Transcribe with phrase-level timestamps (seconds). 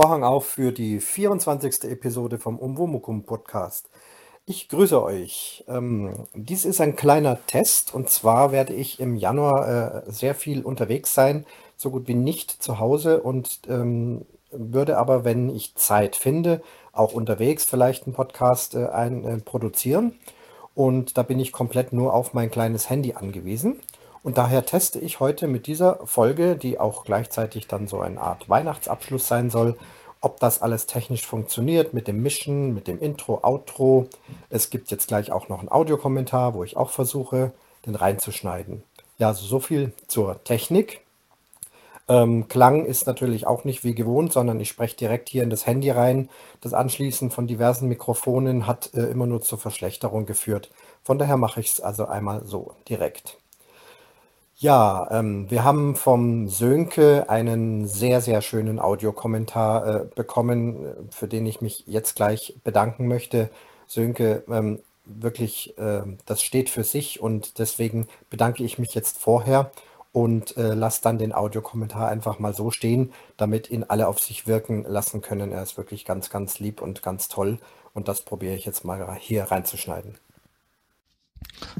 [0.00, 1.90] Vorhang auf für die 24.
[1.90, 3.90] Episode vom Umwomukum Podcast.
[4.46, 5.64] Ich grüße euch.
[5.66, 10.62] Ähm, dies ist ein kleiner Test und zwar werde ich im Januar äh, sehr viel
[10.62, 16.14] unterwegs sein, so gut wie nicht zu Hause und ähm, würde aber, wenn ich Zeit
[16.14, 20.14] finde, auch unterwegs vielleicht einen Podcast äh, ein, äh, produzieren.
[20.76, 23.80] Und da bin ich komplett nur auf mein kleines Handy angewiesen.
[24.22, 28.48] Und daher teste ich heute mit dieser Folge, die auch gleichzeitig dann so eine Art
[28.48, 29.76] Weihnachtsabschluss sein soll,
[30.20, 34.08] ob das alles technisch funktioniert mit dem Mischen, mit dem Intro, Outro.
[34.50, 37.52] Es gibt jetzt gleich auch noch einen Audiokommentar, wo ich auch versuche,
[37.86, 38.82] den reinzuschneiden.
[39.18, 41.00] Ja, also so viel zur Technik.
[42.08, 45.66] Ähm, Klang ist natürlich auch nicht wie gewohnt, sondern ich spreche direkt hier in das
[45.66, 46.30] Handy rein.
[46.62, 50.70] Das Anschließen von diversen Mikrofonen hat äh, immer nur zur Verschlechterung geführt.
[51.04, 53.36] Von daher mache ich es also einmal so direkt.
[54.60, 61.28] Ja, ähm, wir haben vom Sönke einen sehr, sehr schönen Audiokommentar äh, bekommen, äh, für
[61.28, 63.50] den ich mich jetzt gleich bedanken möchte.
[63.86, 69.70] Sönke, ähm, wirklich, äh, das steht für sich und deswegen bedanke ich mich jetzt vorher
[70.12, 74.48] und äh, lasse dann den Audiokommentar einfach mal so stehen, damit ihn alle auf sich
[74.48, 75.52] wirken lassen können.
[75.52, 77.58] Er ist wirklich ganz, ganz lieb und ganz toll
[77.94, 80.18] und das probiere ich jetzt mal hier reinzuschneiden.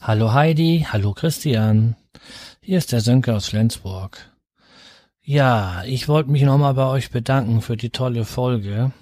[0.00, 1.96] Hallo Heidi, hallo Christian.
[2.60, 4.18] Hier ist der Sönke aus Flensburg.
[5.22, 8.92] Ja, ich wollte mich nochmal bei euch bedanken für die tolle Folge.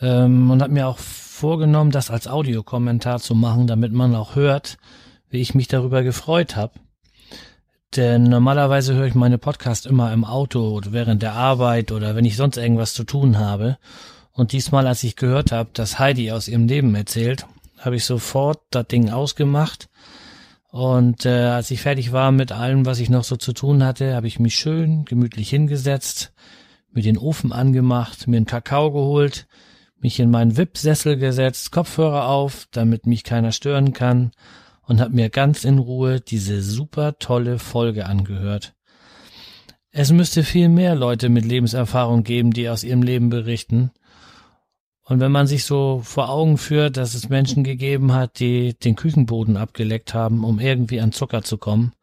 [0.00, 4.78] Ähm, und habe mir auch vorgenommen, das als Audiokommentar zu machen, damit man auch hört,
[5.28, 6.74] wie ich mich darüber gefreut habe.
[7.96, 12.24] Denn normalerweise höre ich meine Podcast immer im Auto oder während der Arbeit oder wenn
[12.24, 13.78] ich sonst irgendwas zu tun habe.
[14.32, 17.46] Und diesmal, als ich gehört habe, dass Heidi aus ihrem Leben erzählt,
[17.80, 19.88] habe ich sofort das Ding ausgemacht
[20.70, 24.14] und äh, als ich fertig war mit allem, was ich noch so zu tun hatte,
[24.14, 26.32] habe ich mich schön gemütlich hingesetzt,
[26.92, 29.48] mir den Ofen angemacht, mir einen Kakao geholt,
[29.98, 34.30] mich in meinen VIP-Sessel gesetzt, Kopfhörer auf, damit mich keiner stören kann
[34.82, 38.74] und habe mir ganz in Ruhe diese super tolle Folge angehört.
[39.90, 43.90] Es müsste viel mehr Leute mit Lebenserfahrung geben, die aus ihrem Leben berichten.
[45.10, 48.94] Und wenn man sich so vor Augen führt, dass es Menschen gegeben hat, die den
[48.94, 51.94] Küchenboden abgeleckt haben, um irgendwie an Zucker zu kommen,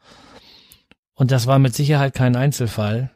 [1.14, 3.10] und das war mit Sicherheit kein Einzelfall,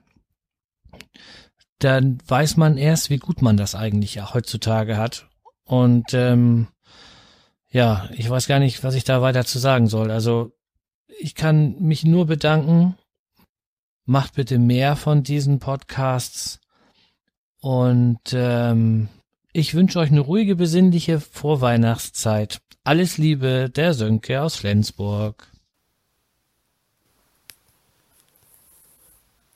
[1.79, 5.27] dann weiß man erst, wie gut man das eigentlich heutzutage hat.
[5.65, 6.67] Und ähm,
[7.69, 10.09] ja, ich weiß gar nicht, was ich da weiter zu sagen soll.
[10.09, 10.53] Also
[11.19, 12.95] ich kann mich nur bedanken.
[14.05, 16.61] Macht bitte mehr von diesen Podcasts.
[17.59, 19.09] Und ähm,
[19.53, 22.61] ich wünsche euch eine ruhige, besinnliche Vorweihnachtszeit.
[22.83, 25.47] Alles Liebe, der Sönke aus Flensburg.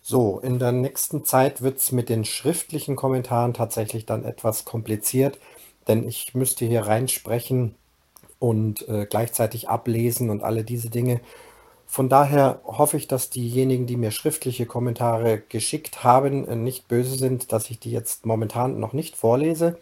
[0.01, 5.39] So, in der nächsten Zeit wird es mit den schriftlichen Kommentaren tatsächlich dann etwas kompliziert,
[5.87, 7.73] denn ich müsste hier reinsprechen
[8.37, 11.21] und äh, gleichzeitig ablesen und alle diese Dinge.
[11.87, 17.15] Von daher hoffe ich, dass diejenigen, die mir schriftliche Kommentare geschickt haben, äh, nicht böse
[17.15, 19.77] sind, dass ich die jetzt momentan noch nicht vorlese.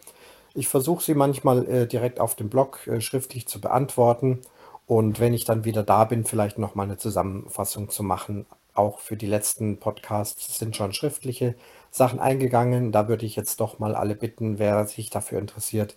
[0.54, 4.40] Ich versuche sie manchmal äh, direkt auf dem Blog äh, schriftlich zu beantworten
[4.86, 8.46] und wenn ich dann wieder da bin, vielleicht noch mal eine Zusammenfassung zu machen.
[8.74, 11.54] Auch für die letzten Podcasts sind schon schriftliche
[11.90, 12.92] Sachen eingegangen.
[12.92, 15.96] Da würde ich jetzt doch mal alle bitten, wer sich dafür interessiert,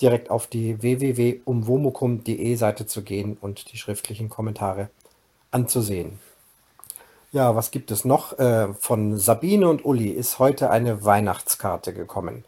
[0.00, 4.90] direkt auf die www.umwomukum.de Seite zu gehen und die schriftlichen Kommentare
[5.50, 6.18] anzusehen.
[7.30, 8.38] Ja, was gibt es noch?
[8.38, 12.44] Äh, von Sabine und Uli ist heute eine Weihnachtskarte gekommen.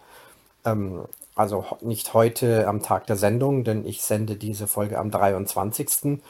[0.64, 6.20] Ähm, also nicht heute am Tag der Sendung, denn ich sende diese Folge am 23.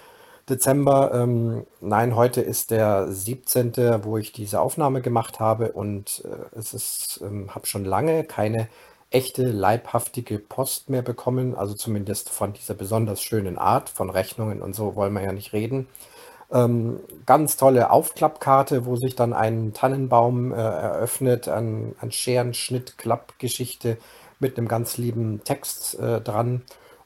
[0.49, 1.13] Dezember.
[1.15, 6.75] Ähm, nein, heute ist der 17., wo ich diese Aufnahme gemacht habe und äh, es
[6.75, 8.69] ist, ähm, habe schon lange keine
[9.11, 14.75] echte leibhaftige Post mehr bekommen, also zumindest von dieser besonders schönen Art, von Rechnungen und
[14.75, 15.89] so wollen wir ja nicht reden.
[16.53, 23.99] Ähm, ganz tolle Aufklappkarte, wo sich dann ein Tannenbaum äh, eröffnet, ein, ein Scherenschnitt-Klappgeschichte
[24.41, 26.63] mit einem ganz lieben Text äh, dran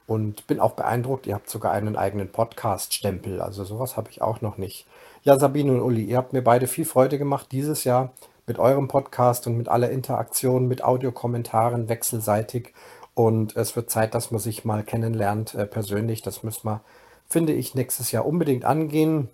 [0.07, 1.27] und bin auch beeindruckt.
[1.27, 4.87] Ihr habt sogar einen eigenen Podcast-Stempel, also sowas habe ich auch noch nicht.
[5.25, 8.13] Ja, Sabine und Uli, ihr habt mir beide viel Freude gemacht dieses Jahr
[8.47, 12.73] mit eurem Podcast und mit aller Interaktion, mit Audiokommentaren wechselseitig.
[13.15, 16.23] Und es wird Zeit, dass man sich mal kennenlernt äh, persönlich.
[16.23, 16.81] Das müssen wir
[17.29, 19.29] finde ich, nächstes Jahr unbedingt angehen.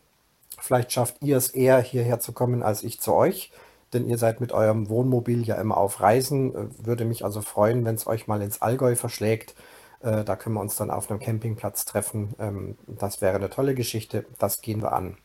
[0.59, 3.51] Vielleicht schafft ihr es eher hierher zu kommen als ich zu euch,
[3.93, 6.55] denn ihr seid mit eurem Wohnmobil ja immer auf Reisen.
[6.55, 9.55] Äh, würde mich also freuen, wenn es euch mal ins Allgäu verschlägt.
[10.03, 12.35] Äh, da können wir uns dann auf einem Campingplatz treffen.
[12.39, 14.25] Ähm, das wäre eine tolle Geschichte.
[14.39, 15.17] Das gehen wir an.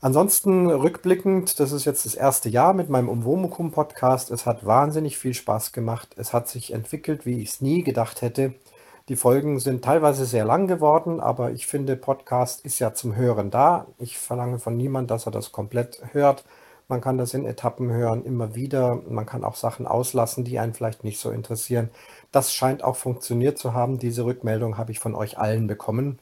[0.00, 4.32] Ansonsten rückblickend, das ist jetzt das erste Jahr mit meinem Umwomukum Podcast.
[4.32, 6.16] Es hat wahnsinnig viel Spaß gemacht.
[6.16, 8.54] Es hat sich entwickelt, wie ich es nie gedacht hätte.
[9.08, 13.50] Die Folgen sind teilweise sehr lang geworden, aber ich finde, Podcast ist ja zum Hören
[13.50, 13.86] da.
[13.98, 16.44] Ich verlange von niemand, dass er das komplett hört.
[16.86, 19.00] Man kann das in Etappen hören, immer wieder.
[19.08, 21.90] Man kann auch Sachen auslassen, die einen vielleicht nicht so interessieren.
[22.30, 23.98] Das scheint auch funktioniert zu haben.
[23.98, 26.18] Diese Rückmeldung habe ich von euch allen bekommen.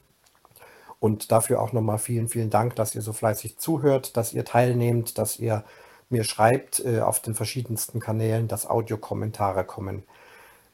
[0.99, 5.17] Und dafür auch nochmal vielen, vielen Dank, dass ihr so fleißig zuhört, dass ihr teilnehmt,
[5.17, 5.63] dass ihr
[6.09, 10.03] mir schreibt äh, auf den verschiedensten Kanälen, dass Audiokommentare kommen.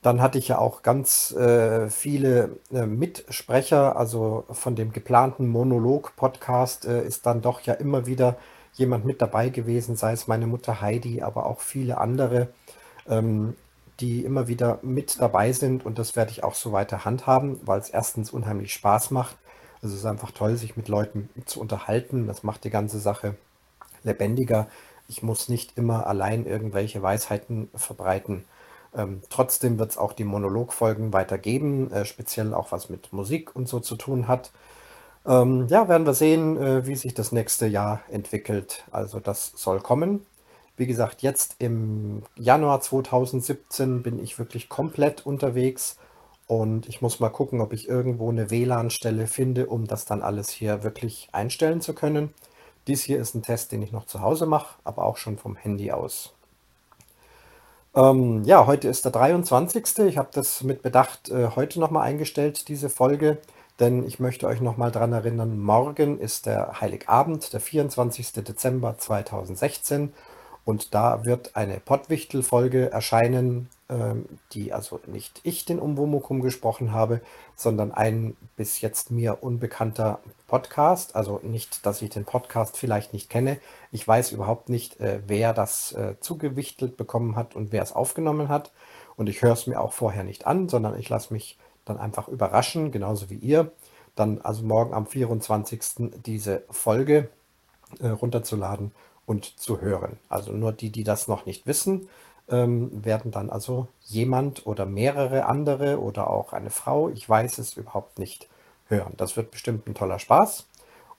[0.02, 6.86] Dann hatte ich ja auch ganz äh, viele äh, Mitsprecher, also von dem geplanten Monolog-Podcast
[6.86, 8.38] äh, ist dann doch ja immer wieder
[8.74, 12.50] jemand mit dabei gewesen, sei es meine Mutter Heidi, aber auch viele andere,
[13.10, 13.56] ähm,
[14.00, 17.80] die immer wieder mit dabei sind und das werde ich auch so weiter handhaben, weil
[17.80, 19.36] es erstens unheimlich Spaß macht
[19.82, 22.28] es ist einfach toll, sich mit Leuten zu unterhalten.
[22.28, 23.36] Das macht die ganze Sache
[24.04, 24.68] lebendiger.
[25.08, 28.46] Ich muss nicht immer allein irgendwelche Weisheiten verbreiten.
[28.96, 33.68] Ähm, trotzdem wird es auch die Monologfolgen weitergeben, äh, speziell auch was mit Musik und
[33.68, 34.52] so zu tun hat.
[35.26, 38.86] Ähm, ja, werden wir sehen, äh, wie sich das nächste Jahr entwickelt.
[38.92, 40.26] Also das soll kommen.
[40.78, 45.98] Wie gesagt, jetzt im Januar 2017 bin ich wirklich komplett unterwegs
[46.48, 50.50] und ich muss mal gucken, ob ich irgendwo eine WLAN-Stelle finde, um das dann alles
[50.50, 52.34] hier wirklich einstellen zu können.
[52.88, 55.58] Dies hier ist ein Test, den ich noch zu Hause mache, aber auch schon vom
[55.58, 56.37] Handy aus.
[57.98, 60.06] Ähm, ja, heute ist der 23.
[60.08, 63.40] Ich habe das mit Bedacht äh, heute nochmal eingestellt, diese Folge,
[63.80, 68.34] denn ich möchte euch nochmal daran erinnern, morgen ist der Heiligabend, der 24.
[68.34, 70.14] Dezember 2016
[70.64, 73.68] und da wird eine Pottwichtel-Folge erscheinen,
[74.52, 77.22] die also nicht ich den Umwomukum gesprochen habe,
[77.56, 81.16] sondern ein bis jetzt mir unbekannter Podcast.
[81.16, 83.60] Also nicht, dass ich den Podcast vielleicht nicht kenne.
[83.92, 88.50] Ich weiß überhaupt nicht, äh, wer das äh, zugewichtelt bekommen hat und wer es aufgenommen
[88.50, 88.72] hat.
[89.16, 92.28] Und ich höre es mir auch vorher nicht an, sondern ich lasse mich dann einfach
[92.28, 93.72] überraschen, genauso wie ihr.
[94.16, 96.12] Dann also morgen am 24.
[96.26, 97.30] diese Folge
[98.00, 98.92] äh, runterzuladen
[99.26, 100.18] und zu hören.
[100.28, 102.10] Also nur die, die das noch nicht wissen,
[102.50, 107.78] ähm, werden dann also jemand oder mehrere andere oder auch eine Frau, ich weiß es
[107.78, 108.48] überhaupt nicht,
[108.88, 109.14] hören.
[109.18, 110.66] Das wird bestimmt ein toller Spaß.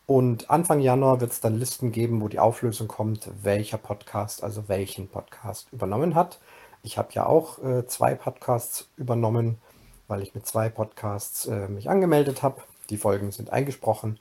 [0.07, 4.69] Und Anfang Januar wird es dann Listen geben, wo die Auflösung kommt, welcher Podcast, also
[4.69, 6.39] welchen Podcast übernommen hat.
[6.83, 9.59] Ich habe ja auch äh, zwei Podcasts übernommen,
[10.07, 12.63] weil ich mit zwei Podcasts äh, mich angemeldet habe.
[12.89, 14.19] Die Folgen sind eingesprochen.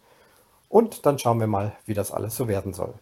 [0.68, 2.94] Und dann schauen wir mal, wie das alles so werden soll.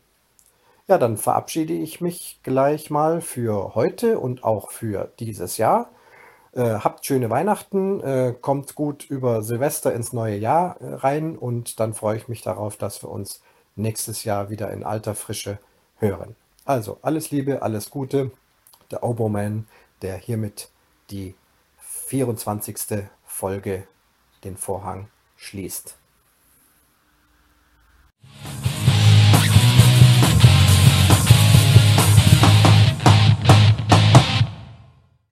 [0.88, 5.90] Ja, dann verabschiede ich mich gleich mal für heute und auch für dieses Jahr.
[6.52, 11.80] Äh, habt schöne Weihnachten, äh, kommt gut über Silvester ins neue Jahr äh, rein und
[11.80, 13.42] dann freue ich mich darauf, dass wir uns
[13.76, 15.58] nächstes Jahr wieder in alter Frische
[15.98, 16.36] hören.
[16.66, 18.32] Also alles Liebe, alles Gute.
[18.92, 19.68] Der Oboman,
[20.04, 20.70] der hiermit
[21.10, 21.34] die
[21.80, 23.08] 24.
[23.26, 23.88] Folge
[24.44, 25.98] den Vorhang schließt.